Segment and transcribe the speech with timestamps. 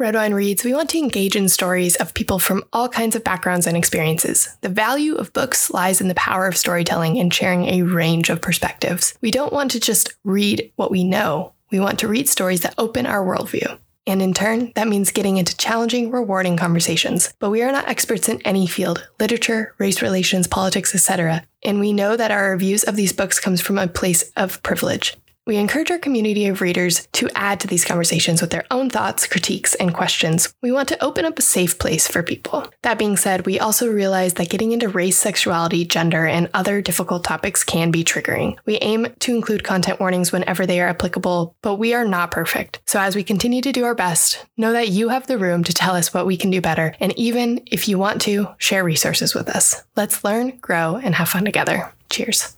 [0.00, 3.22] Red Wine Reads, we want to engage in stories of people from all kinds of
[3.22, 4.56] backgrounds and experiences.
[4.62, 8.40] The value of books lies in the power of storytelling and sharing a range of
[8.40, 9.12] perspectives.
[9.20, 12.72] We don't want to just read what we know, we want to read stories that
[12.78, 13.78] open our worldview.
[14.06, 17.34] And in turn, that means getting into challenging, rewarding conversations.
[17.38, 21.44] But we are not experts in any field literature, race relations, politics, etc.
[21.62, 25.18] And we know that our reviews of these books comes from a place of privilege.
[25.50, 29.26] We encourage our community of readers to add to these conversations with their own thoughts,
[29.26, 30.54] critiques, and questions.
[30.62, 32.68] We want to open up a safe place for people.
[32.82, 37.24] That being said, we also realize that getting into race, sexuality, gender, and other difficult
[37.24, 38.58] topics can be triggering.
[38.64, 42.80] We aim to include content warnings whenever they are applicable, but we are not perfect.
[42.86, 45.74] So as we continue to do our best, know that you have the room to
[45.74, 49.34] tell us what we can do better, and even if you want to, share resources
[49.34, 49.82] with us.
[49.96, 51.92] Let's learn, grow, and have fun together.
[52.08, 52.56] Cheers.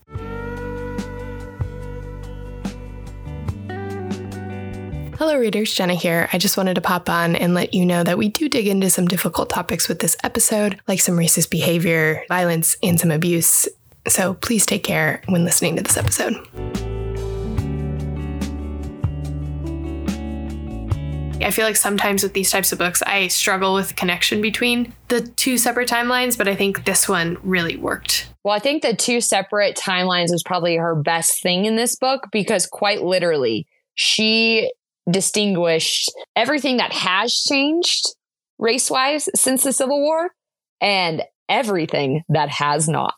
[5.25, 5.73] Hello, readers.
[5.73, 6.29] Jenna here.
[6.33, 8.91] I just wanted to pop on and let you know that we do dig into
[8.91, 13.69] some difficult topics with this episode, like some racist behavior, violence, and some abuse.
[14.09, 16.35] So please take care when listening to this episode.
[21.41, 24.93] I feel like sometimes with these types of books, I struggle with the connection between
[25.07, 28.29] the two separate timelines, but I think this one really worked.
[28.43, 32.27] Well, I think the two separate timelines was probably her best thing in this book
[32.33, 34.73] because quite literally, she
[35.11, 38.05] distinguished everything that has changed
[38.59, 40.31] race wise since the Civil War
[40.81, 43.15] and everything that has not.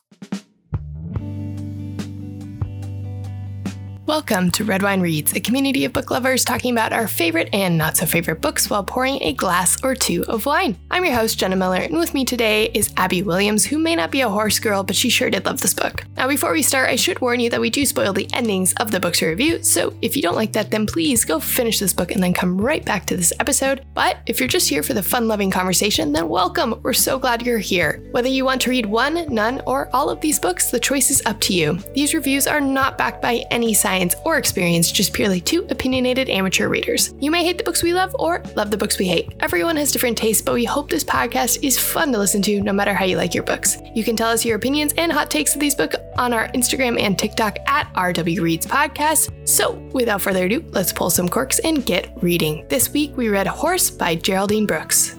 [4.06, 7.78] Welcome to Red Wine Reads, a community of book lovers talking about our favorite and
[7.78, 10.76] not so favorite books while pouring a glass or two of wine.
[10.90, 14.10] I'm your host, Jenna Miller, and with me today is Abby Williams, who may not
[14.10, 16.04] be a horse girl, but she sure did love this book.
[16.18, 18.90] Now, before we start, I should warn you that we do spoil the endings of
[18.90, 21.94] the books we review, so if you don't like that, then please go finish this
[21.94, 23.86] book and then come right back to this episode.
[23.94, 26.78] But if you're just here for the fun loving conversation, then welcome.
[26.82, 28.06] We're so glad you're here.
[28.10, 31.22] Whether you want to read one, none, or all of these books, the choice is
[31.24, 31.78] up to you.
[31.94, 36.28] These reviews are not backed by any science science or experience, just purely two opinionated
[36.28, 37.14] amateur readers.
[37.20, 39.32] You may hate the books we love or love the books we hate.
[39.38, 42.72] Everyone has different tastes, but we hope this podcast is fun to listen to no
[42.72, 43.78] matter how you like your books.
[43.94, 47.00] You can tell us your opinions and hot takes of these books on our Instagram
[47.00, 49.30] and TikTok at RW Reads Podcast.
[49.48, 52.66] So, without further ado, let's pull some corks and get reading.
[52.68, 55.14] This week we read Horse by Geraldine Brooks.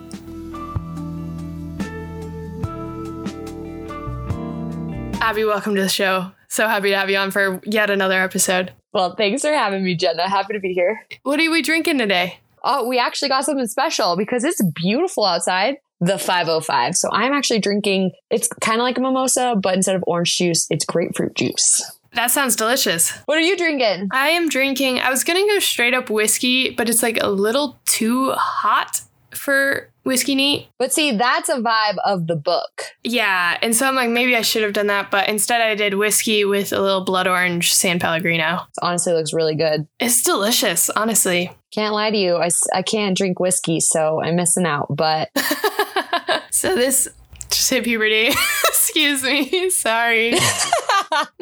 [5.21, 6.31] Abby, welcome to the show.
[6.55, 8.71] So happy to have you on for yet another episode.
[8.93, 10.29] Well, thanks for having me, Jenna.
[10.29, 11.05] Happy to be here.
[11.23, 12.39] What are we drinking today?
[12.63, 15.75] Oh, we actually got something special because it's beautiful outside.
[15.99, 16.95] The 505.
[16.95, 20.65] So I'm actually drinking, it's kind of like a mimosa, but instead of orange juice,
[20.69, 21.83] it's grapefruit juice.
[22.13, 23.11] That sounds delicious.
[23.25, 24.07] What are you drinking?
[24.13, 27.27] I am drinking, I was going to go straight up whiskey, but it's like a
[27.27, 29.01] little too hot
[29.35, 30.67] for whiskey neat.
[30.77, 32.83] But see, that's a vibe of the book.
[33.03, 33.57] Yeah.
[33.61, 35.11] And so I'm like, maybe I should have done that.
[35.11, 38.55] But instead, I did whiskey with a little blood orange San Pellegrino.
[38.55, 39.87] It honestly looks really good.
[39.99, 41.51] It's delicious, honestly.
[41.71, 42.35] Can't lie to you.
[42.35, 44.87] I, I can't drink whiskey, so I'm missing out.
[44.89, 45.29] But.
[46.51, 47.09] so this
[47.49, 48.27] just hit puberty.
[48.67, 49.69] Excuse me.
[49.69, 50.37] Sorry.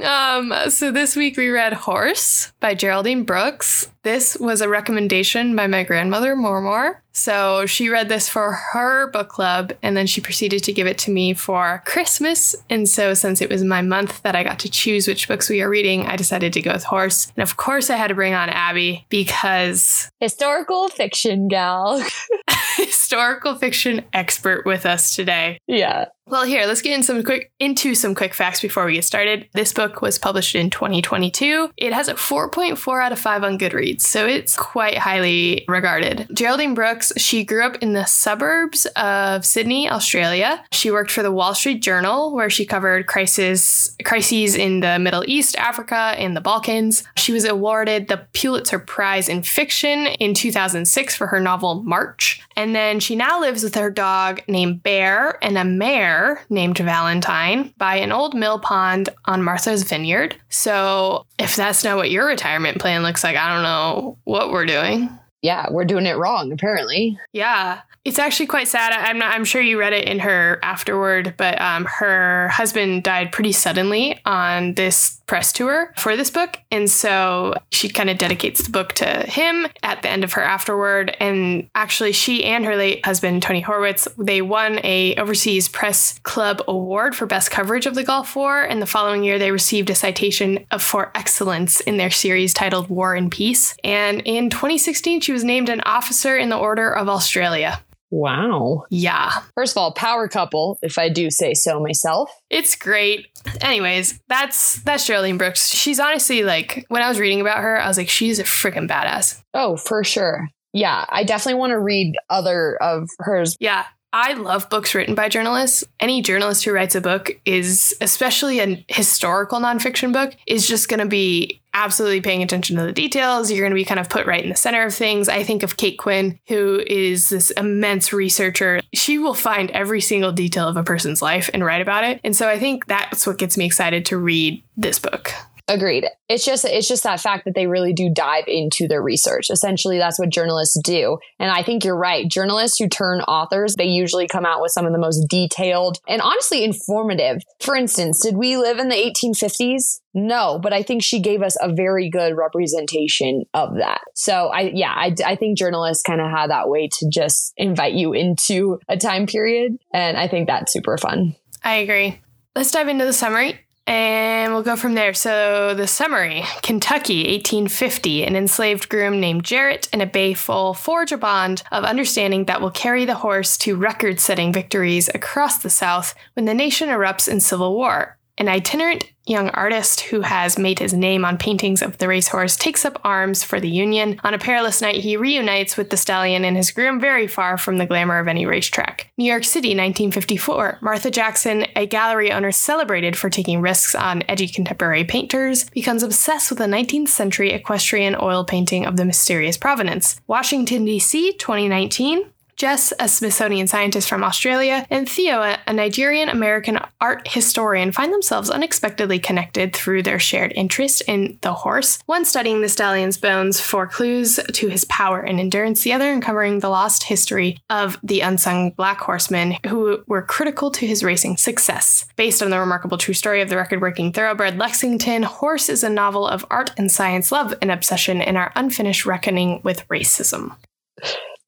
[0.03, 3.89] um, so this week we read Horse by Geraldine Brooks.
[4.03, 7.03] This was a recommendation by my grandmother, Mormor.
[7.13, 10.97] So she read this for her book club and then she proceeded to give it
[11.00, 12.56] to me for Christmas.
[12.69, 15.62] And so, since it was my month that I got to choose which books we
[15.62, 17.31] are reading, I decided to go with Horse.
[17.35, 22.03] And of course, I had to bring on Abby because historical fiction gal,
[22.78, 25.59] historical fiction expert with us today.
[25.68, 26.06] Yeah.
[26.25, 29.50] Well, here, let's get in some quick into some quick facts before we get started.
[29.53, 31.72] This book was published in 2022.
[31.75, 36.28] It has a 4.4 out of 5 on Goodreads, so it's quite highly regarded.
[36.34, 40.64] Geraldine Brooks, she grew up in the suburbs of Sydney, Australia.
[40.72, 45.24] She worked for the Wall Street Journal, where she covered crisis crises in the Middle
[45.28, 47.03] East, Africa, and the Balkans.
[47.18, 52.41] She was awarded the Pulitzer Prize in Fiction in 2006 for her novel March.
[52.56, 57.73] And then she now lives with her dog named Bear and a mare named Valentine
[57.78, 60.35] by an old mill pond on Martha's Vineyard.
[60.49, 64.66] So, if that's not what your retirement plan looks like, I don't know what we're
[64.66, 65.09] doing.
[65.43, 67.19] Yeah, we're doing it wrong, apparently.
[67.34, 67.81] Yeah.
[68.05, 68.91] It's actually quite sad.
[68.93, 73.31] I'm not, I'm sure you read it in her afterward, but um, her husband died
[73.31, 76.59] pretty suddenly on this press tour for this book.
[76.72, 80.41] And so she kind of dedicates the book to him at the end of her
[80.41, 81.18] afterward.
[81.20, 86.62] And actually, she and her late husband, Tony Horwitz, they won a Overseas Press Club
[86.70, 88.64] Award for best coverage of the Gulf War.
[88.64, 93.14] And the following year, they received a citation for excellence in their series titled War
[93.14, 93.76] and Peace.
[93.84, 97.82] And in 2016, she she was named an officer in the Order of Australia.
[98.13, 98.83] Wow.
[98.91, 99.31] Yeah.
[99.55, 102.29] First of all, power couple, if I do say so myself.
[102.51, 103.27] It's great.
[103.59, 105.69] Anyways, that's that's Geraldine Brooks.
[105.69, 108.87] She's honestly like when I was reading about her, I was like, she's a freaking
[108.87, 109.41] badass.
[109.55, 110.47] Oh, for sure.
[110.73, 113.57] Yeah, I definitely want to read other of hers.
[113.59, 113.85] Yeah.
[114.13, 115.83] I love books written by journalists.
[115.99, 120.99] Any journalist who writes a book is, especially a historical nonfiction book, is just going
[120.99, 123.49] to be absolutely paying attention to the details.
[123.49, 125.27] You're going to be kind of put right in the center of things.
[125.27, 128.81] I think of Kate Quinn, who is this immense researcher.
[128.93, 132.21] She will find every single detail of a person's life and write about it.
[132.23, 135.33] And so I think that's what gets me excited to read this book.
[135.69, 136.05] Agreed.
[136.27, 139.49] It's just it's just that fact that they really do dive into their research.
[139.49, 141.19] Essentially, that's what journalists do.
[141.39, 142.27] And I think you're right.
[142.29, 146.21] Journalists who turn authors, they usually come out with some of the most detailed and
[146.21, 147.41] honestly informative.
[147.61, 150.01] For instance, did we live in the 1850s?
[150.13, 154.01] No, but I think she gave us a very good representation of that.
[154.15, 157.93] So I, yeah, I, I think journalists kind of have that way to just invite
[157.93, 159.77] you into a time period.
[159.93, 161.35] And I think that's super fun.
[161.63, 162.19] I agree.
[162.53, 163.59] Let's dive into the summary.
[163.85, 165.14] And we'll go from there.
[165.14, 168.24] So, the summary Kentucky, 1850.
[168.24, 172.62] An enslaved groom named Jarrett and a bay foal forge a bond of understanding that
[172.62, 177.28] will carry the horse to record setting victories across the South when the nation erupts
[177.28, 178.18] in civil war.
[178.38, 182.84] An itinerant young artist who has made his name on paintings of the racehorse takes
[182.84, 184.20] up arms for the Union.
[184.24, 187.78] On a perilous night, he reunites with the stallion and his groom very far from
[187.78, 189.12] the glamour of any racetrack.
[189.18, 190.80] New York City, 1954.
[190.82, 196.50] Martha Jackson, a gallery owner celebrated for taking risks on edgy contemporary painters, becomes obsessed
[196.50, 200.20] with a 19th century equestrian oil painting of the mysterious provenance.
[200.28, 202.33] Washington, D.C., 2019.
[202.55, 208.50] Jess, a Smithsonian scientist from Australia, and Theo, a Nigerian American art historian, find themselves
[208.50, 212.00] unexpectedly connected through their shared interest in the horse.
[212.05, 216.59] One studying the stallion's bones for clues to his power and endurance, the other uncovering
[216.59, 222.06] the lost history of the unsung black horsemen who were critical to his racing success.
[222.16, 225.90] Based on the remarkable true story of the record breaking thoroughbred Lexington, Horse is a
[225.90, 230.56] novel of art and science, love and obsession, and our unfinished reckoning with racism.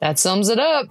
[0.01, 0.87] That sums it up.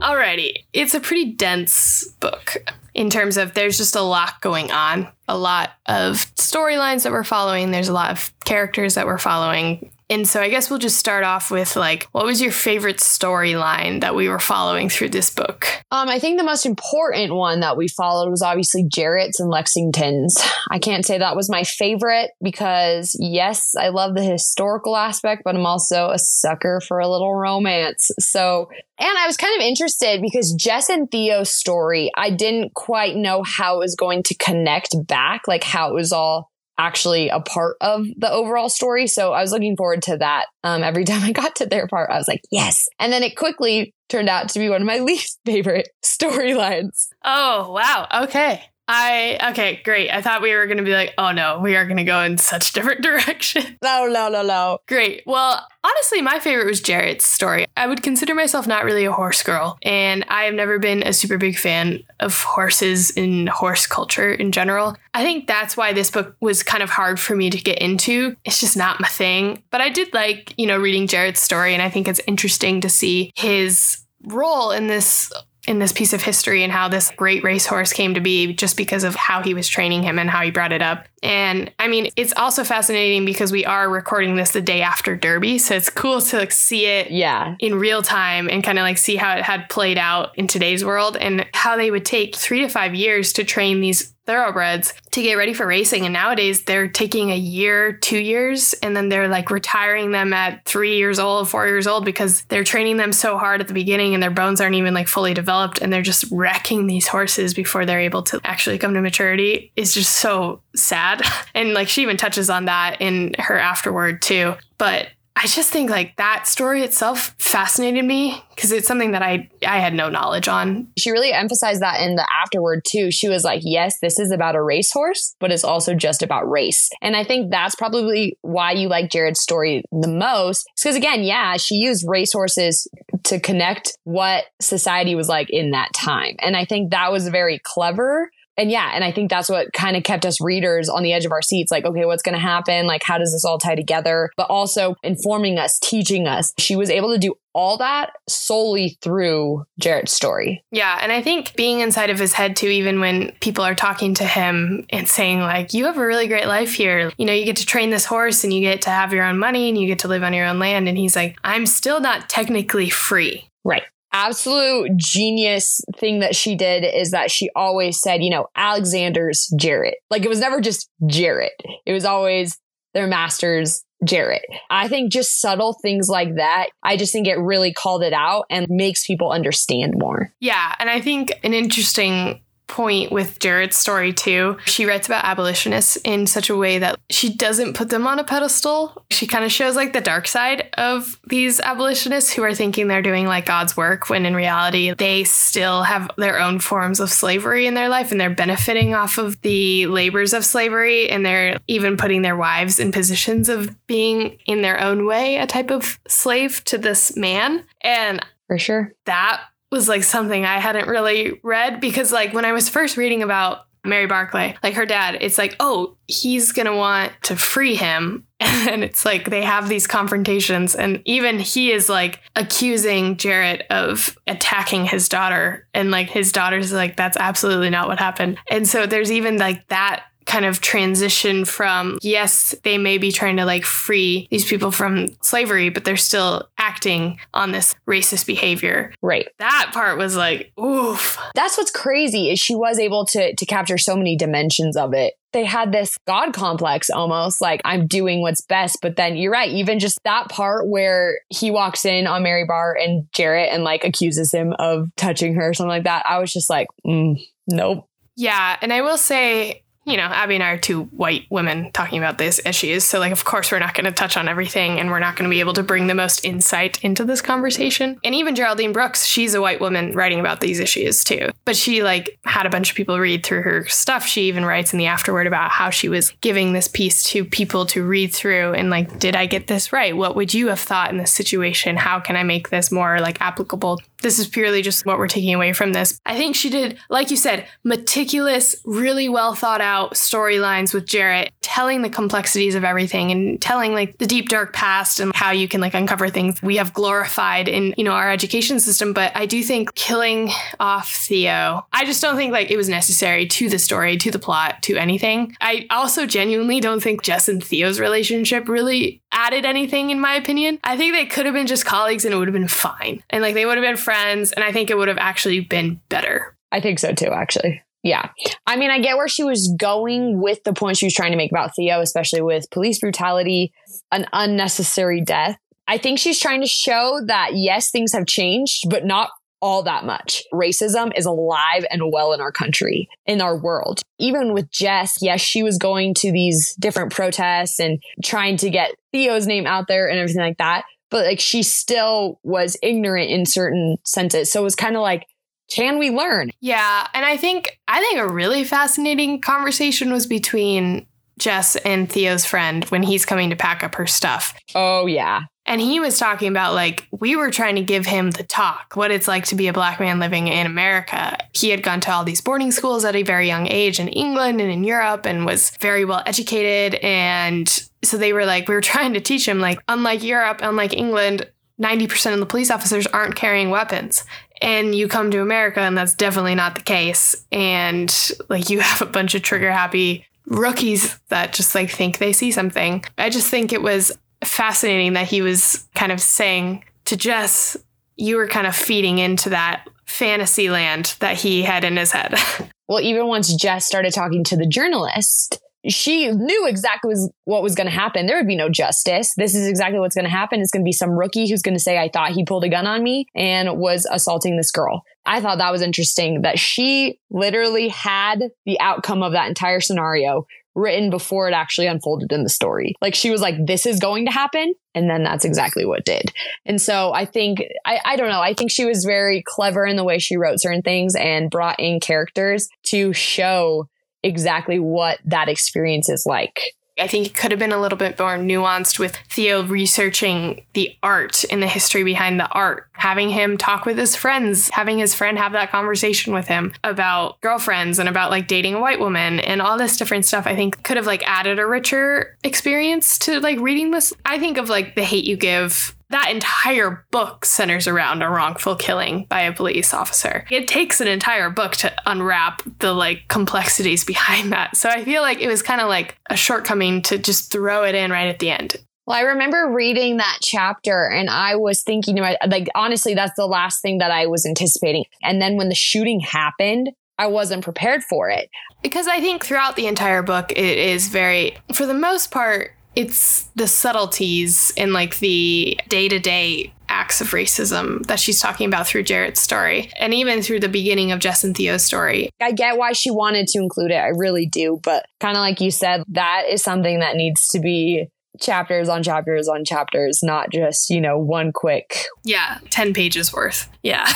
[0.00, 0.64] Alrighty.
[0.72, 2.56] It's a pretty dense book
[2.94, 7.24] in terms of there's just a lot going on, a lot of storylines that we're
[7.24, 9.90] following, there's a lot of characters that we're following.
[10.10, 14.02] And so I guess we'll just start off with like, what was your favorite storyline
[14.02, 15.66] that we were following through this book?
[15.90, 20.38] Um, I think the most important one that we followed was obviously Jarrett's and Lexington's.
[20.70, 25.54] I can't say that was my favorite because yes, I love the historical aspect, but
[25.54, 28.10] I'm also a sucker for a little romance.
[28.18, 28.68] So,
[28.98, 33.42] and I was kind of interested because Jess and Theo's story, I didn't quite know
[33.42, 37.76] how it was going to connect back, like how it was all actually a part
[37.80, 39.06] of the overall story.
[39.06, 40.46] So I was looking forward to that.
[40.62, 42.86] Um, every time I got to their part, I was like, yes.
[42.98, 47.08] And then it quickly turned out to be one of my least favorite storylines.
[47.24, 48.06] Oh, wow.
[48.24, 48.62] Okay.
[48.86, 50.10] I okay, great.
[50.10, 52.20] I thought we were going to be like, "Oh no, we are going to go
[52.20, 54.78] in such different directions." No, no, no, no.
[54.86, 55.22] Great.
[55.26, 57.66] Well, honestly, my favorite was Jarrett's story.
[57.76, 61.14] I would consider myself not really a horse girl, and I have never been a
[61.14, 64.96] super big fan of horses in horse culture in general.
[65.14, 68.36] I think that's why this book was kind of hard for me to get into.
[68.44, 69.62] It's just not my thing.
[69.70, 72.90] But I did like, you know, reading Jarrett's story, and I think it's interesting to
[72.90, 75.32] see his role in this
[75.66, 79.04] in this piece of history and how this great racehorse came to be just because
[79.04, 81.06] of how he was training him and how he brought it up.
[81.22, 85.58] And I mean, it's also fascinating because we are recording this the day after Derby.
[85.58, 87.56] So it's cool to like see it yeah.
[87.60, 90.84] in real time and kind of like see how it had played out in today's
[90.84, 95.22] world and how they would take three to five years to train these thoroughbreds to
[95.22, 96.04] get ready for racing.
[96.04, 100.64] And nowadays they're taking a year, two years, and then they're like retiring them at
[100.64, 104.14] three years old, four years old because they're training them so hard at the beginning
[104.14, 107.84] and their bones aren't even like fully developed and they're just wrecking these horses before
[107.84, 111.22] they're able to actually come to maturity is just so sad.
[111.56, 114.54] And like she even touches on that in her afterward too.
[114.76, 119.50] But I just think like that story itself fascinated me because it's something that I
[119.66, 120.88] I had no knowledge on.
[120.96, 123.10] She really emphasized that in the afterword too.
[123.10, 126.88] She was like, "Yes, this is about a racehorse, but it's also just about race."
[127.02, 130.68] And I think that's probably why you like Jarrett's story the most.
[130.76, 132.86] Because again, yeah, she used racehorses
[133.24, 137.60] to connect what society was like in that time, and I think that was very
[137.64, 141.12] clever and yeah, and I think that's what kind of kept us readers on the
[141.12, 142.86] edge of our seats like, okay, what's going to happen?
[142.86, 144.30] Like, how does this all tie together?
[144.36, 146.52] But also informing us, teaching us.
[146.58, 150.64] She was able to do all that solely through Jarrett's story.
[150.72, 150.98] Yeah.
[151.00, 154.24] And I think being inside of his head too, even when people are talking to
[154.24, 157.12] him and saying, like, you have a really great life here.
[157.16, 159.38] You know, you get to train this horse and you get to have your own
[159.38, 160.88] money and you get to live on your own land.
[160.88, 163.48] And he's like, I'm still not technically free.
[163.66, 163.84] Right
[164.14, 169.96] absolute genius thing that she did is that she always said, you know, Alexander's Jarrett.
[170.08, 171.60] Like it was never just Jarrett.
[171.84, 172.58] It was always
[172.94, 174.44] their master's Jarrett.
[174.70, 178.44] I think just subtle things like that, I just think it really called it out
[178.50, 180.32] and makes people understand more.
[180.40, 180.74] Yeah.
[180.78, 184.56] And I think an interesting point with Jarrett's story too.
[184.64, 188.24] She writes about abolitionists in such a way that she doesn't put them on a
[188.24, 189.04] pedestal.
[189.10, 193.02] She kind of shows like the dark side of these abolitionists who are thinking they're
[193.02, 197.66] doing like God's work when in reality they still have their own forms of slavery
[197.66, 201.96] in their life and they're benefiting off of the labors of slavery and they're even
[201.96, 206.62] putting their wives in positions of being in their own way a type of slave
[206.64, 207.64] to this man.
[207.82, 208.92] And for sure.
[209.06, 209.42] That
[209.74, 213.66] was like something I hadn't really read because like when I was first reading about
[213.84, 218.26] Mary Barr Clay, like her dad, it's like, oh, he's gonna want to free him.
[218.66, 224.16] And it's like they have these confrontations, and even he is like accusing Jarrett of
[224.26, 225.68] attacking his daughter.
[225.74, 228.38] And like his daughter's like, that's absolutely not what happened.
[228.48, 233.36] And so there's even like that kind of transition from yes they may be trying
[233.36, 238.92] to like free these people from slavery but they're still acting on this racist behavior.
[239.02, 239.28] Right.
[239.38, 241.18] That part was like oof.
[241.34, 245.14] That's what's crazy is she was able to to capture so many dimensions of it.
[245.32, 249.50] They had this god complex almost like i'm doing what's best but then you're right
[249.50, 253.84] even just that part where he walks in on mary barr and jarrett and like
[253.84, 257.88] accuses him of touching her or something like that i was just like mm, nope.
[258.14, 261.98] Yeah and i will say you know, Abby and I are two white women talking
[261.98, 262.84] about these issues.
[262.84, 265.28] So, like, of course, we're not going to touch on everything and we're not going
[265.28, 267.98] to be able to bring the most insight into this conversation.
[268.02, 271.30] And even Geraldine Brooks, she's a white woman writing about these issues too.
[271.44, 274.06] But she, like, had a bunch of people read through her stuff.
[274.06, 277.66] She even writes in the afterword about how she was giving this piece to people
[277.66, 279.96] to read through and, like, did I get this right?
[279.96, 281.76] What would you have thought in this situation?
[281.76, 285.34] How can I make this more, like, applicable this is purely just what we're taking
[285.34, 285.98] away from this.
[286.04, 291.82] I think she did, like you said, meticulous, really well thought storylines with Jarrett, telling
[291.82, 295.60] the complexities of everything and telling like the deep dark past and how you can
[295.60, 298.92] like uncover things we have glorified in, you know, our education system.
[298.92, 303.26] But I do think killing off Theo, I just don't think like it was necessary
[303.26, 305.36] to the story, to the plot, to anything.
[305.40, 310.58] I also genuinely don't think Jess and Theo's relationship really added anything in my opinion.
[310.64, 313.02] I think they could have been just colleagues and it would have been fine.
[313.10, 315.80] And like they would have been friends and I think it would have actually been
[315.88, 316.36] better.
[316.52, 317.63] I think so too, actually.
[317.84, 318.08] Yeah.
[318.46, 321.18] I mean, I get where she was going with the point she was trying to
[321.18, 323.52] make about Theo, especially with police brutality,
[323.92, 325.36] an unnecessary death.
[325.68, 329.10] I think she's trying to show that yes, things have changed, but not
[329.42, 330.22] all that much.
[330.32, 333.82] Racism is alive and well in our country, in our world.
[333.98, 338.70] Even with Jess, yes, she was going to these different protests and trying to get
[338.92, 340.64] Theo's name out there and everything like that.
[340.90, 344.32] But like she still was ignorant in certain senses.
[344.32, 345.06] So it was kind of like,
[345.48, 346.30] can we learn?
[346.40, 346.86] Yeah.
[346.94, 350.86] And I think, I think a really fascinating conversation was between
[351.18, 354.34] Jess and Theo's friend when he's coming to pack up her stuff.
[354.54, 355.22] Oh, yeah.
[355.46, 358.90] And he was talking about like, we were trying to give him the talk, what
[358.90, 361.18] it's like to be a black man living in America.
[361.34, 364.40] He had gone to all these boarding schools at a very young age in England
[364.40, 366.80] and in Europe and was very well educated.
[366.82, 367.46] And
[367.82, 371.28] so they were like, we were trying to teach him, like, unlike Europe, unlike England,
[371.60, 374.04] 90% of the police officers aren't carrying weapons.
[374.44, 377.24] And you come to America, and that's definitely not the case.
[377.32, 377.92] And
[378.28, 382.30] like, you have a bunch of trigger happy rookies that just like think they see
[382.30, 382.84] something.
[382.98, 383.90] I just think it was
[384.22, 387.56] fascinating that he was kind of saying to Jess,
[387.96, 392.14] you were kind of feeding into that fantasy land that he had in his head.
[392.68, 397.54] well, even once Jess started talking to the journalist, she knew exactly was, what was
[397.54, 398.06] going to happen.
[398.06, 399.14] There would be no justice.
[399.16, 400.40] This is exactly what's going to happen.
[400.40, 402.48] It's going to be some rookie who's going to say, I thought he pulled a
[402.48, 404.82] gun on me and was assaulting this girl.
[405.06, 410.26] I thought that was interesting that she literally had the outcome of that entire scenario
[410.54, 412.74] written before it actually unfolded in the story.
[412.80, 414.54] Like she was like, this is going to happen.
[414.74, 416.12] And then that's exactly what did.
[416.46, 419.76] And so I think, I, I don't know, I think she was very clever in
[419.76, 423.68] the way she wrote certain things and brought in characters to show
[424.04, 426.40] exactly what that experience is like.
[426.76, 430.76] I think it could have been a little bit more nuanced with Theo researching the
[430.82, 434.92] art and the history behind the art, having him talk with his friends, having his
[434.92, 439.20] friend have that conversation with him about girlfriends and about like dating a white woman
[439.20, 440.26] and all this different stuff.
[440.26, 443.92] I think could have like added a richer experience to like reading this.
[444.04, 448.56] I think of like The Hate U Give that entire book centers around a wrongful
[448.56, 450.24] killing by a police officer.
[450.30, 454.56] It takes an entire book to unwrap the like complexities behind that.
[454.56, 457.74] So I feel like it was kind of like a shortcoming to just throw it
[457.74, 458.56] in right at the end.
[458.86, 463.62] Well, I remember reading that chapter and I was thinking like honestly that's the last
[463.62, 464.84] thing that I was anticipating.
[465.02, 468.28] And then when the shooting happened, I wasn't prepared for it.
[468.62, 473.24] Because I think throughout the entire book it is very for the most part it's
[473.36, 479.20] the subtleties in like the day-to-day acts of racism that she's talking about through Jarrett's
[479.20, 482.10] story and even through the beginning of Jess and Theo's story.
[482.20, 483.76] I get why she wanted to include it.
[483.76, 484.60] I really do.
[484.62, 487.88] But kind of like you said, that is something that needs to be
[488.20, 491.76] chapters on chapters on chapters, not just, you know, one quick.
[492.04, 493.48] Yeah, 10 pages worth.
[493.62, 493.86] Yeah.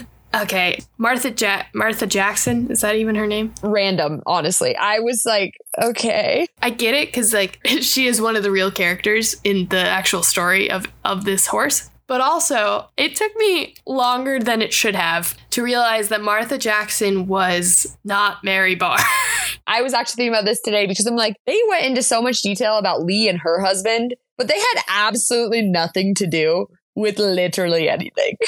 [0.34, 3.54] Okay, Martha ja- Martha Jackson is that even her name?
[3.62, 4.76] Random, honestly.
[4.76, 6.46] I was like, okay.
[6.60, 10.22] I get it cuz like she is one of the real characters in the actual
[10.22, 11.90] story of of this horse.
[12.08, 17.26] But also, it took me longer than it should have to realize that Martha Jackson
[17.26, 18.98] was not Mary Barr.
[19.66, 22.42] I was actually thinking about this today because I'm like, they went into so much
[22.42, 27.88] detail about Lee and her husband, but they had absolutely nothing to do with literally
[27.88, 28.36] anything.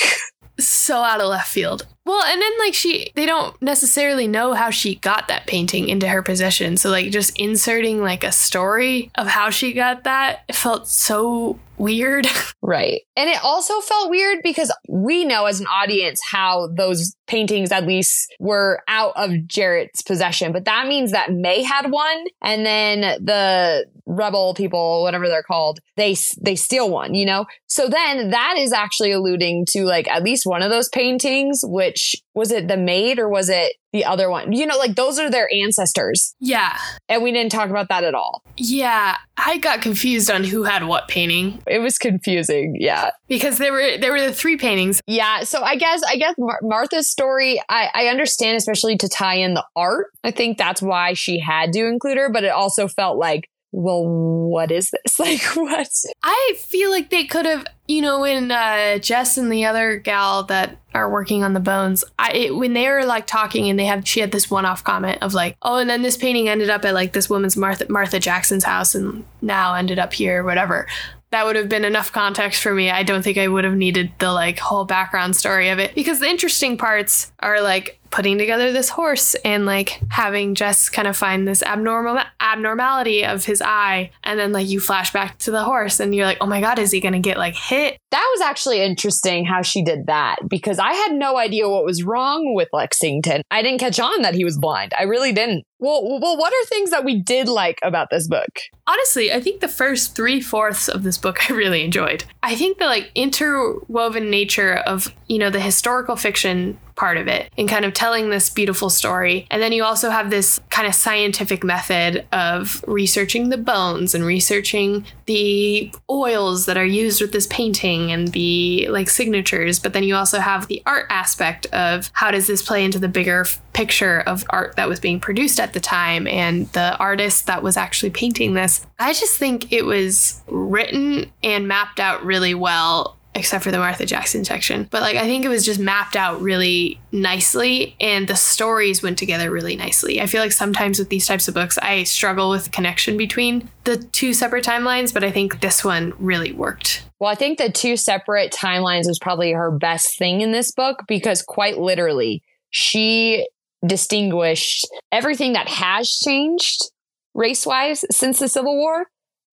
[0.59, 1.87] so out of left field.
[2.09, 6.09] Well, and then like she they don't necessarily know how she got that painting into
[6.09, 6.79] her possession.
[6.79, 12.27] So like just inserting like a story of how she got that felt so weird.
[12.61, 13.03] Right.
[13.17, 17.87] And it also felt weird because we know as an audience how those paintings at
[17.87, 23.25] least were out of Jarrett's possession, but that means that May had one and then
[23.25, 27.47] the rebel people, whatever they're called, they they steal one, you know?
[27.69, 31.98] So then that is actually alluding to like at least one of those paintings which
[32.35, 34.53] was it the maid or was it the other one?
[34.53, 36.35] You know, like those are their ancestors.
[36.41, 36.77] Yeah.
[37.09, 38.43] And we didn't talk about that at all.
[38.57, 41.63] Yeah, I got confused on who had what painting.
[41.67, 42.77] It was confusing.
[42.79, 43.11] Yeah.
[43.29, 45.01] Because there were there were the three paintings.
[45.07, 49.37] Yeah, so I guess I guess Mar- Martha's story I I understand especially to tie
[49.37, 50.09] in the art.
[50.25, 54.07] I think that's why she had to include her, but it also felt like well,
[54.07, 55.19] what is this?
[55.19, 55.91] Like, what?
[56.23, 60.45] I feel like they could have, you know, when uh, Jess and the other gal
[60.45, 63.85] that are working on the bones, I it, when they were like talking and they
[63.85, 66.85] had she had this one-off comment of like, oh, and then this painting ended up
[66.85, 70.87] at like this woman's Martha Martha Jackson's house and now ended up here, whatever
[71.31, 72.91] that would have been enough context for me.
[72.91, 76.21] I don't think I would have needed the like whole background story of it because
[76.21, 81.17] the interesting parts are like putting together this horse and like having Jess kind of
[81.17, 85.63] find this abnormal abnormality of his eye and then like you flash back to the
[85.63, 88.29] horse and you're like, "Oh my god, is he going to get like hit?" That
[88.35, 92.55] was actually interesting how she did that because I had no idea what was wrong
[92.55, 93.43] with Lexington.
[93.51, 94.93] I didn't catch on that he was blind.
[94.99, 95.65] I really didn't.
[95.81, 98.49] Well, well, what are things that we did like about this book?
[98.87, 102.25] Honestly, I think the first three fourths of this book I really enjoyed.
[102.43, 107.51] I think the like interwoven nature of you know the historical fiction part of it
[107.57, 109.47] and kind of telling this beautiful story.
[109.51, 114.25] And then you also have this kind of scientific method of researching the bones and
[114.25, 119.79] researching the oils that are used with this painting and the like signatures.
[119.79, 123.09] But then you also have the art aspect of how does this play into the
[123.09, 127.63] bigger picture of art that was being produced at the time and the artist that
[127.63, 128.85] was actually painting this.
[128.99, 134.05] I just think it was written and mapped out really well except for the Martha
[134.05, 134.89] Jackson section.
[134.91, 139.19] But like I think it was just mapped out really nicely and the stories went
[139.19, 140.21] together really nicely.
[140.21, 143.71] I feel like sometimes with these types of books I struggle with the connection between
[143.85, 147.05] the two separate timelines, but I think this one really worked.
[147.21, 151.05] Well, I think the two separate timelines was probably her best thing in this book
[151.09, 153.49] because quite literally she
[153.87, 156.91] distinguished everything that has changed
[157.35, 159.07] race wise since the Civil War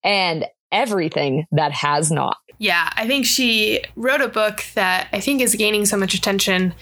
[0.03, 2.37] and everything that has not.
[2.65, 6.73] Yeah, I think she wrote a book that I think is gaining so much attention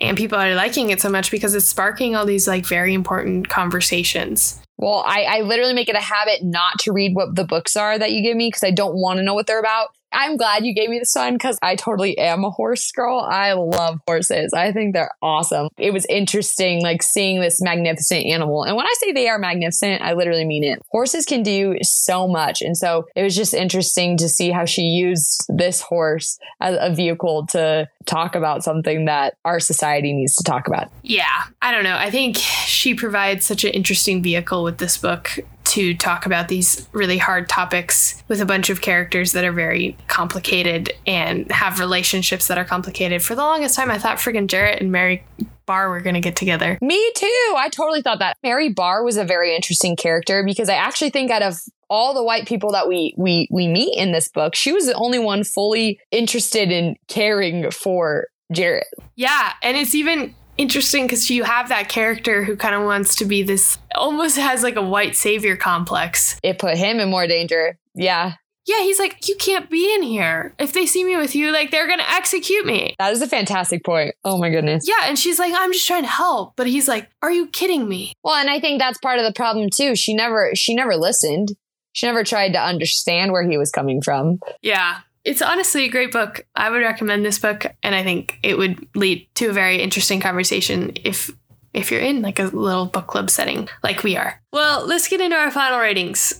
[0.00, 3.48] and people are liking it so much because it's sparking all these like very important
[3.48, 4.60] conversations.
[4.78, 7.96] Well, I, I literally make it a habit not to read what the books are
[8.00, 9.90] that you give me because I don't want to know what they're about.
[10.12, 13.20] I'm glad you gave me this one because I totally am a horse girl.
[13.20, 14.52] I love horses.
[14.52, 15.68] I think they're awesome.
[15.76, 18.64] It was interesting, like seeing this magnificent animal.
[18.64, 20.80] And when I say they are magnificent, I literally mean it.
[20.90, 22.62] Horses can do so much.
[22.62, 26.94] And so it was just interesting to see how she used this horse as a
[26.94, 30.90] vehicle to talk about something that our society needs to talk about.
[31.02, 31.96] Yeah, I don't know.
[31.96, 36.88] I think she provides such an interesting vehicle with this book to talk about these
[36.92, 42.48] really hard topics with a bunch of characters that are very complicated and have relationships
[42.48, 43.22] that are complicated.
[43.22, 45.24] For the longest time, I thought friggin' Jarrett and Mary
[45.66, 46.78] Barr were going to get together.
[46.80, 47.54] Me too.
[47.56, 48.38] I totally thought that.
[48.42, 51.56] Mary Barr was a very interesting character because I actually think out of
[51.90, 54.94] all the white people that we we we meet in this book, she was the
[54.94, 58.88] only one fully interested in caring for Jarrett.
[59.16, 63.24] Yeah, and it's even interesting because you have that character who kind of wants to
[63.24, 66.38] be this almost has like a white savior complex.
[66.42, 67.78] It put him in more danger.
[67.94, 68.34] Yeah.
[68.66, 70.52] Yeah, he's like, you can't be in here.
[70.58, 72.94] If they see me with you, like they're gonna execute me.
[72.98, 74.14] That is a fantastic point.
[74.24, 74.86] Oh my goodness.
[74.86, 76.52] Yeah, and she's like, I'm just trying to help.
[76.54, 78.12] But he's like, Are you kidding me?
[78.22, 79.96] Well, and I think that's part of the problem too.
[79.96, 81.52] She never she never listened.
[81.94, 84.38] She never tried to understand where he was coming from.
[84.60, 84.98] Yeah.
[85.28, 86.46] It's honestly a great book.
[86.56, 90.20] I would recommend this book, and I think it would lead to a very interesting
[90.20, 91.30] conversation if
[91.74, 94.40] if you're in like a little book club setting like we are.
[94.54, 96.32] Well, let's get into our final ratings.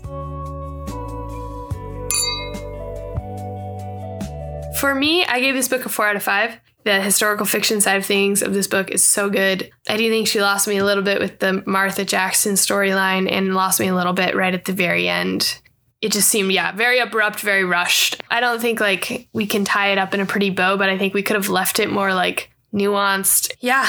[4.81, 6.59] For me, I gave this book a four out of five.
[6.85, 9.71] The historical fiction side of things of this book is so good.
[9.87, 13.55] I do think she lost me a little bit with the Martha Jackson storyline and
[13.55, 15.61] lost me a little bit right at the very end.
[16.01, 18.23] It just seemed, yeah, very abrupt, very rushed.
[18.31, 20.97] I don't think like we can tie it up in a pretty bow, but I
[20.97, 23.51] think we could have left it more like nuanced.
[23.61, 23.89] Yeah,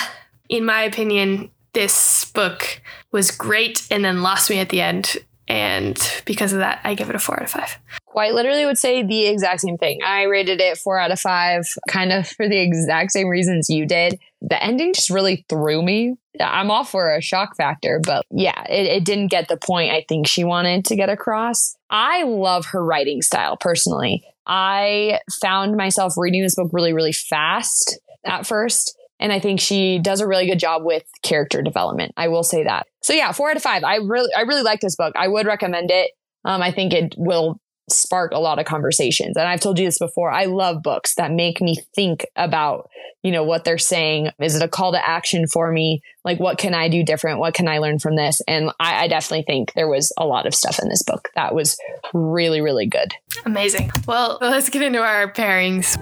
[0.49, 5.17] in my opinion, this book was great and then lost me at the end.
[5.49, 7.79] And because of that, I give it a four out of five.
[8.05, 9.99] Quite literally would say the exact same thing.
[10.05, 13.87] I rated it four out of five, kind of for the exact same reasons you
[13.87, 14.19] did.
[14.41, 16.15] The ending just really threw me.
[16.39, 20.05] I'm all for a shock factor, but yeah, it, it didn't get the point I
[20.07, 21.75] think she wanted to get across.
[21.89, 24.23] I love her writing style personally.
[24.45, 28.95] I found myself reading this book really, really fast at first.
[29.19, 32.13] And I think she does a really good job with character development.
[32.17, 32.87] I will say that.
[33.01, 33.83] So yeah, four out of five.
[33.83, 35.13] I really, I really like this book.
[35.15, 36.11] I would recommend it.
[36.45, 39.35] Um, I think it will spark a lot of conversations.
[39.35, 40.31] And I've told you this before.
[40.31, 42.89] I love books that make me think about,
[43.23, 44.29] you know, what they're saying.
[44.39, 46.01] Is it a call to action for me?
[46.23, 47.39] Like, what can I do different?
[47.39, 48.41] What can I learn from this?
[48.47, 51.55] And I, I definitely think there was a lot of stuff in this book that
[51.55, 51.77] was
[52.13, 53.13] really, really good.
[53.45, 53.91] Amazing.
[54.07, 55.97] Well, let's get into our pairings.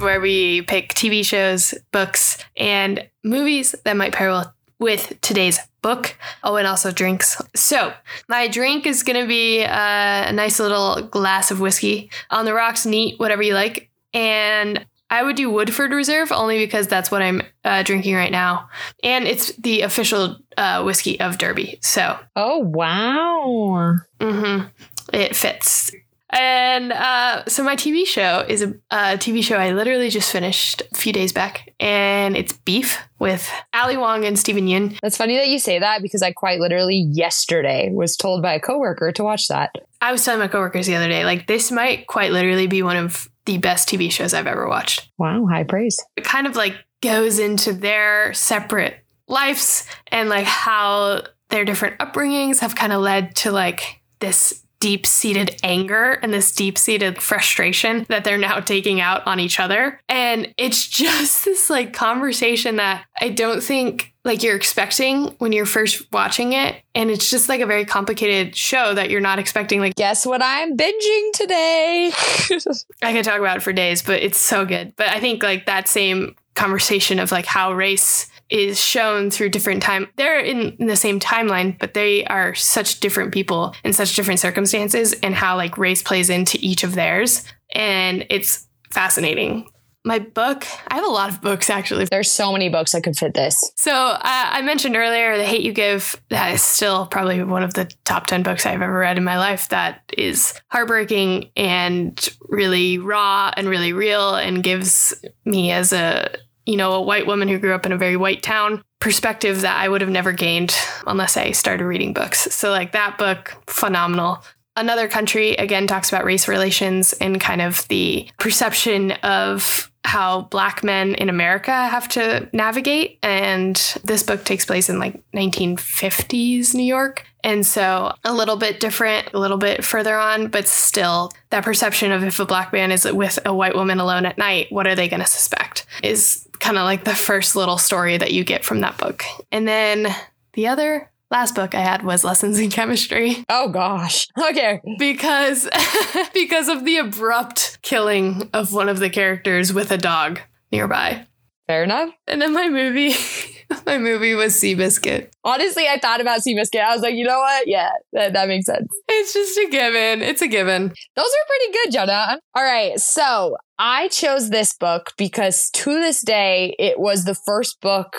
[0.00, 6.16] Where we pick TV shows, books, and movies that might pair well with today's book.
[6.42, 7.40] Oh, and also drinks.
[7.54, 7.92] So,
[8.28, 12.10] my drink is going to be uh, a nice little glass of whiskey.
[12.30, 13.90] On the rocks, neat, whatever you like.
[14.12, 18.68] And I would do Woodford Reserve only because that's what I'm uh, drinking right now.
[19.02, 21.78] And it's the official uh, whiskey of Derby.
[21.82, 22.18] So.
[22.36, 23.96] Oh, wow.
[24.20, 24.66] Mm-hmm.
[25.12, 25.92] It fits.
[26.32, 30.82] And uh, so my TV show is a, a, TV show I literally just finished
[30.92, 34.96] a few days back, and it's Beef with Ali Wong and Steven Yeun.
[35.02, 38.60] That's funny that you say that because I quite literally yesterday was told by a
[38.60, 39.74] coworker to watch that.
[40.00, 42.96] I was telling my coworkers the other day, like this might quite literally be one
[42.96, 45.10] of the best TV shows I've ever watched.
[45.18, 45.98] Wow, high praise.
[46.16, 52.60] It kind of like goes into their separate lives and like how their different upbringings
[52.60, 58.06] have kind of led to like this deep seated anger and this deep seated frustration
[58.08, 60.00] that they're now taking out on each other.
[60.08, 65.66] And it's just this like conversation that I don't think like you're expecting when you're
[65.66, 66.82] first watching it.
[66.94, 69.80] And it's just like a very complicated show that you're not expecting.
[69.80, 72.12] Like, guess what I'm binging today?
[73.02, 74.94] I could talk about it for days, but it's so good.
[74.96, 79.82] But I think like that same conversation of like how race is shown through different
[79.82, 80.08] time.
[80.16, 84.40] They're in, in, the same timeline, but they are such different people in such different
[84.40, 87.44] circumstances and how like race plays into each of theirs.
[87.72, 89.68] And it's fascinating.
[90.02, 92.06] My book, I have a lot of books actually.
[92.06, 93.70] There's so many books that could fit this.
[93.76, 96.20] So uh, I mentioned earlier The Hate U Give.
[96.30, 99.38] That is still probably one of the top 10 books I've ever read in my
[99.38, 99.68] life.
[99.68, 106.34] That is heartbreaking and really raw and really real and gives me as a
[106.70, 109.76] you know, a white woman who grew up in a very white town perspective that
[109.76, 110.72] I would have never gained
[111.04, 112.54] unless I started reading books.
[112.54, 114.44] So, like, that book, phenomenal.
[114.76, 120.84] Another country, again, talks about race relations and kind of the perception of how black
[120.84, 123.18] men in America have to navigate.
[123.22, 127.26] And this book takes place in like 1950s New York.
[127.42, 132.12] And so a little bit different, a little bit further on, but still that perception
[132.12, 134.94] of if a black man is with a white woman alone at night, what are
[134.94, 138.64] they going to suspect is kind of like the first little story that you get
[138.64, 139.24] from that book.
[139.50, 140.14] And then
[140.52, 143.44] the other last book I had was Lessons in Chemistry.
[143.48, 144.28] Oh gosh.
[144.50, 144.80] Okay.
[144.98, 145.68] Because
[146.34, 150.40] because of the abrupt killing of one of the characters with a dog
[150.72, 151.26] nearby.
[151.68, 152.10] Fair enough.
[152.26, 153.14] And then my movie,
[153.86, 155.30] my movie was Seabiscuit.
[155.44, 156.82] Honestly, I thought about Seabiscuit.
[156.82, 157.68] I was like, you know what?
[157.68, 158.88] Yeah, that, that makes sense.
[159.08, 160.20] It's just a given.
[160.20, 160.88] It's a given.
[160.88, 162.40] Those are pretty good, Jenna.
[162.56, 162.98] All right.
[162.98, 168.14] So I chose this book because to this day, it was the first book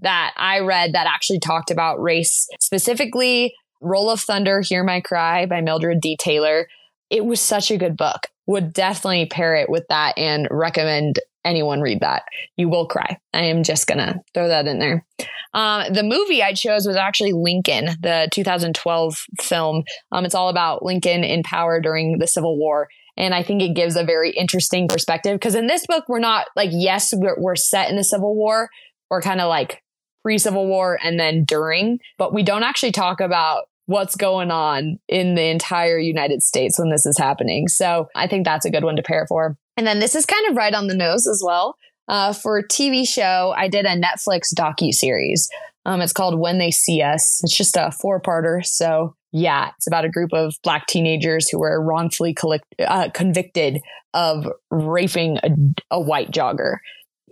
[0.00, 5.46] that I read that actually talked about race, specifically Roll of Thunder, Hear My Cry
[5.46, 6.16] by Mildred D.
[6.16, 6.66] Taylor.
[7.10, 8.26] It was such a good book.
[8.48, 12.24] Would definitely pair it with that and recommend anyone read that.
[12.56, 13.18] You will cry.
[13.32, 15.06] I am just gonna throw that in there.
[15.52, 19.84] Um, the movie I chose was actually Lincoln, the 2012 film.
[20.10, 22.88] Um, it's all about Lincoln in power during the Civil War.
[23.16, 26.46] And I think it gives a very interesting perspective because in this book, we're not
[26.56, 28.68] like, yes, we're, we're set in the Civil War
[29.10, 29.82] or kind of like
[30.22, 34.98] pre Civil War and then during, but we don't actually talk about what's going on
[35.08, 37.68] in the entire United States when this is happening.
[37.68, 39.56] So I think that's a good one to pair it for.
[39.76, 41.76] And then this is kind of right on the nose as well.
[42.08, 45.48] Uh, for TV show, I did a Netflix docu series.
[45.86, 47.40] Um, it's called When They See Us.
[47.42, 48.64] It's just a four parter.
[48.64, 53.80] So yeah, it's about a group of black teenagers who were wrongfully collect, uh, convicted
[54.14, 55.50] of raping a,
[55.90, 56.76] a white jogger.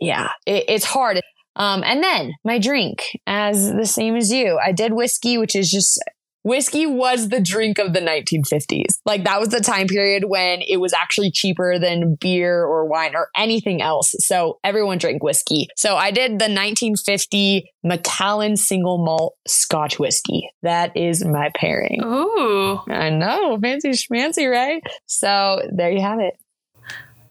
[0.00, 1.20] Yeah, it, it's hard.
[1.54, 5.70] Um, and then my drink, as the same as you, I did whiskey, which is
[5.70, 6.02] just
[6.42, 8.98] whiskey was the drink of the 1950s.
[9.04, 13.14] Like that was the time period when it was actually cheaper than beer or wine
[13.14, 14.14] or anything else.
[14.18, 15.68] So everyone drank whiskey.
[15.76, 20.48] So I did the 1950 Macallan single malt Scotch whiskey.
[20.62, 22.02] That is my pairing.
[22.04, 22.80] Ooh.
[22.88, 23.58] I know.
[23.60, 24.82] Fancy schmancy, right?
[25.06, 26.34] So there you have it.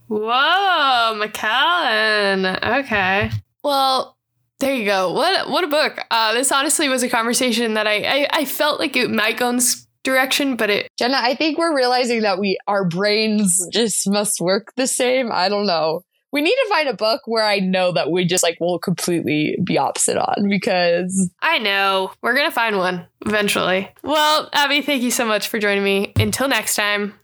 [0.08, 2.46] Whoa, Macallan.
[2.46, 3.32] Okay.
[3.64, 4.18] Well,
[4.62, 5.12] there you go.
[5.12, 6.00] What what a book.
[6.10, 9.50] Uh, this honestly was a conversation that I, I, I felt like it might go
[9.50, 14.10] in this direction, but it Jenna, I think we're realizing that we our brains just
[14.10, 15.32] must work the same.
[15.32, 16.04] I don't know.
[16.32, 19.58] We need to find a book where I know that we just like will completely
[19.62, 22.14] be opposite on because I know.
[22.22, 23.92] We're gonna find one eventually.
[24.02, 26.14] Well, Abby, thank you so much for joining me.
[26.16, 27.16] Until next time.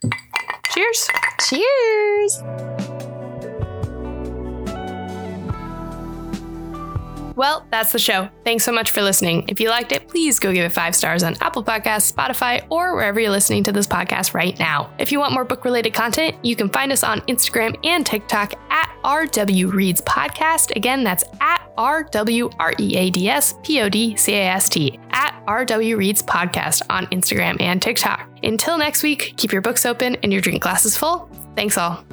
[0.72, 1.08] Cheers.
[1.40, 2.77] cheers.
[7.38, 8.28] Well, that's the show.
[8.44, 9.44] Thanks so much for listening.
[9.46, 12.96] If you liked it, please go give it five stars on Apple Podcasts, Spotify, or
[12.96, 14.92] wherever you're listening to this podcast right now.
[14.98, 18.54] If you want more book related content, you can find us on Instagram and TikTok
[18.70, 20.74] at RW Reads Podcast.
[20.74, 24.68] Again, that's at RW R E A D S P O D C A S
[24.68, 28.28] T at RW Reads Podcast on Instagram and TikTok.
[28.42, 31.30] Until next week, keep your books open and your drink glasses full.
[31.54, 32.04] Thanks all.